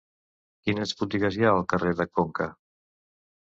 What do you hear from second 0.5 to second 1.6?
Quines botigues hi ha